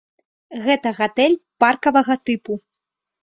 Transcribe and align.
Гэта 0.67 0.93
гатэль 0.99 1.37
паркавага 1.63 2.15
тыпу. 2.29 2.53